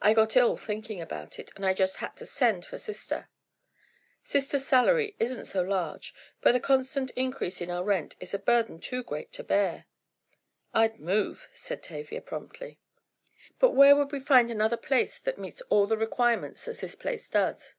I 0.00 0.14
got 0.14 0.38
ill 0.38 0.56
thinking 0.56 1.02
about 1.02 1.38
it, 1.38 1.50
and 1.54 1.66
I 1.66 1.74
just 1.74 1.96
had 1.98 2.16
to 2.16 2.24
send 2.24 2.64
for 2.64 2.78
sister. 2.78 3.28
Sister's 4.22 4.64
salary 4.66 5.14
isn't 5.18 5.44
so 5.44 5.60
large, 5.60 6.14
and 6.42 6.54
the 6.54 6.60
constant 6.60 7.10
increase 7.10 7.60
in 7.60 7.70
our 7.70 7.84
rent 7.84 8.16
is 8.18 8.32
a 8.32 8.38
burden 8.38 8.80
too 8.80 9.02
great 9.02 9.32
to 9.34 9.44
bear." 9.44 9.84
"I'd 10.72 10.98
move," 10.98 11.46
said 11.52 11.82
Tavia, 11.82 12.22
promptly. 12.22 12.78
"But 13.58 13.72
where 13.72 13.94
would 13.94 14.12
we 14.12 14.20
find 14.20 14.50
another 14.50 14.78
place 14.78 15.18
that 15.18 15.36
meets 15.36 15.60
all 15.68 15.86
the 15.86 15.98
requirements 15.98 16.66
as 16.66 16.80
this 16.80 16.94
place 16.94 17.28
does? 17.28 17.74